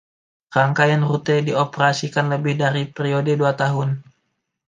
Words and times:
Rangkaian 0.57 1.01
rute 1.09 1.35
dioperasikan 1.47 2.25
lebih 2.33 2.55
dari 2.63 2.83
periode 2.95 3.33
dua 3.41 3.53
tahun. 3.61 3.89